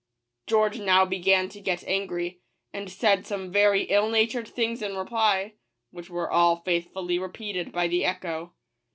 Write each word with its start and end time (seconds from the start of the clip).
George 0.47 0.79
now 0.79 1.05
began 1.05 1.47
to 1.49 1.61
get 1.61 1.87
angry, 1.87 2.41
and 2.73 2.91
said 2.91 3.27
some 3.27 3.51
very 3.51 3.83
ill 3.83 4.09
natured 4.09 4.47
things 4.47 4.81
in 4.81 4.97
reply, 4.97 5.53
which 5.91 6.09
were 6.09 6.27
all 6.31 6.55
faithfully 6.55 7.19
repeated 7.19 7.71
by 7.71 7.87
the 7.87 8.03
echo. 8.03 8.55